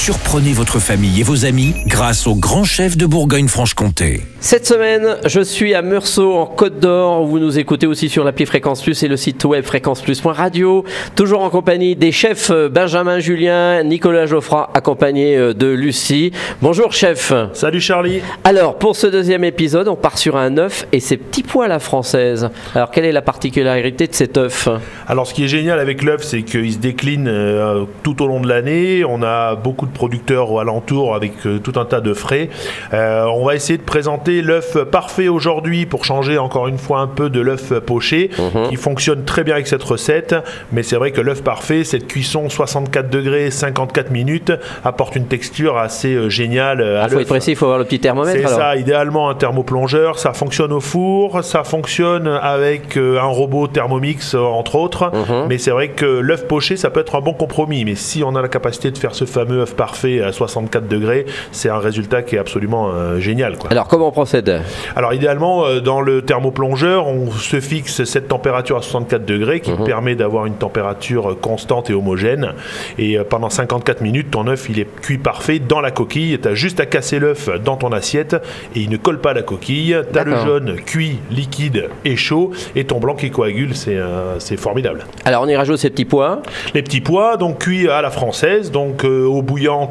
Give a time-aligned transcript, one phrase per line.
[0.00, 4.22] Surprenez votre famille et vos amis grâce au grand chef de Bourgogne-Franche-Comté.
[4.40, 7.26] Cette semaine, je suis à Meursault en Côte d'Or.
[7.26, 10.84] Vous nous écoutez aussi sur l'appli Fréquence Plus et le site web fréquenceplus.radio.
[11.16, 16.30] Toujours en compagnie des chefs euh, Benjamin Julien, Nicolas Geoffroy, accompagné euh, de Lucie.
[16.62, 17.32] Bonjour chef.
[17.52, 18.22] Salut Charlie.
[18.44, 21.68] Alors, pour ce deuxième épisode, on part sur un œuf et ses petits pois à
[21.68, 22.48] la française.
[22.76, 24.68] Alors, quelle est la particularité de cet œuf?
[25.08, 28.40] Alors, ce qui est génial avec l'œuf, c'est qu'il se décline euh, tout au long
[28.40, 29.04] de l'année.
[29.04, 32.48] On a beaucoup de producteurs au alentour avec euh, tout un tas de frais.
[32.94, 37.06] Euh, on va essayer de présenter l'œuf parfait aujourd'hui pour changer encore une fois un
[37.08, 38.68] peu de l'œuf poché Mhm.
[38.68, 40.34] qui fonctionne très bien avec cette recette.
[40.72, 44.52] Mais c'est vrai que l'œuf parfait, cette cuisson 64 degrés, 54 minutes
[44.84, 46.78] apporte une texture assez euh, géniale.
[46.80, 47.22] Il faut l'œuf.
[47.22, 48.38] être précis, il faut avoir le petit thermomètre.
[48.48, 54.34] C'est ça, idéalement un thermoplongeur, ça fonctionne au four, ça fonctionne avec un robot Thermomix
[54.34, 55.46] entre autres, Mhm.
[55.48, 58.34] mais c'est vrai que l'œuf poché ça peut être un bon compromis, mais si on
[58.36, 62.36] a la capacité de faire ce fameux parfait à 64 degrés, c'est un résultat qui
[62.36, 63.56] est absolument euh, génial.
[63.56, 63.70] Quoi.
[63.70, 64.62] Alors, comment on procède?
[64.96, 69.72] Alors idéalement, euh, dans le thermoplongeur, on se fixe cette température à 64 degrés qui
[69.84, 72.52] permet d'avoir une température euh, constante et homogène.
[72.98, 76.38] Et euh, pendant 54 minutes, ton œuf il est cuit parfait dans la coquille.
[76.40, 78.34] Tu as juste à casser l'œuf dans ton assiette
[78.74, 79.96] et il ne colle pas à la coquille.
[80.12, 83.74] Tu as le jaune cuit, liquide et chaud et ton blanc qui coagule.
[83.74, 85.04] C'est formidable.
[85.24, 86.42] Alors, on y rajoute ces petits pois.
[86.74, 89.42] Les petits pois, donc cuits à la française, donc euh, eau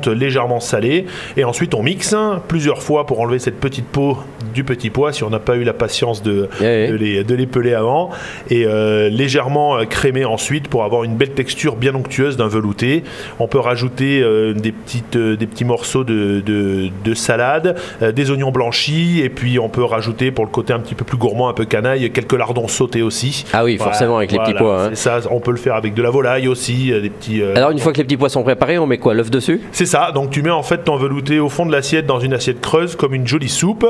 [0.08, 2.16] légèrement salée, et ensuite on mixe
[2.48, 4.18] plusieurs fois pour enlever cette petite peau
[4.54, 7.36] du petit pois si on n'a pas eu la patience de, Eh de les, de
[7.36, 8.10] les peler avant,
[8.50, 13.04] et euh, légèrement euh, crémer ensuite pour avoir une belle texture bien onctueuse d'un velouté.
[13.40, 17.76] On peut rajouter euh, des, petites, des petits morceaux de, de- de salade,
[18.16, 21.18] des oignons blanchis, et puis on peut rajouter pour le côté un petit peu plus
[21.18, 23.46] gourmand, un peu canaille, quelques lardons sautés aussi.
[23.54, 24.90] Ah oui, forcément, avec les petits pois, hein.
[24.94, 27.42] Ça, on peut le faire avec de la volaille aussi, des petits.
[27.44, 29.14] Alors, une fois que les petits pois sont préparés, on met quoi?
[29.14, 29.62] L'œuf dessus?
[29.72, 32.34] C'est ça, donc tu mets en fait ton velouté au fond de l'assiette dans une
[32.34, 33.86] assiette creuse comme une jolie soupe,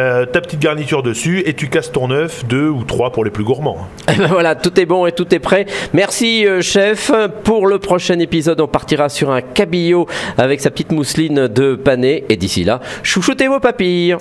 [0.00, 3.30] euh, ta petite garniture dessus et tu casses ton œuf, deux ou trois pour les
[3.30, 3.88] plus gourmands.
[4.10, 5.66] Eh ben voilà, tout est bon et tout est prêt.
[5.92, 7.12] Merci euh, chef.
[7.44, 10.06] Pour le prochain épisode, on partira sur un cabillaud
[10.38, 12.24] avec sa petite mousseline de pané.
[12.28, 14.16] Et d'ici là, chouchoutez vos papilles.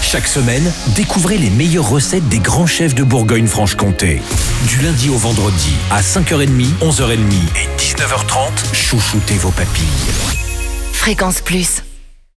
[0.00, 4.20] Chaque semaine, découvrez les meilleures recettes des grands chefs de Bourgogne-Franche-Comté.
[4.68, 6.48] Du lundi au vendredi, à 5h30,
[6.82, 7.14] 11h30
[7.56, 9.86] et 19h30, chouchoutez vos papilles.
[10.92, 11.82] Fréquence Plus.